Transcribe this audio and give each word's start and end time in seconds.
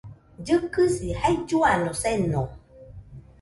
Llɨkɨsi 0.39 1.07
jailluano 1.21 1.89
seno 2.01 2.41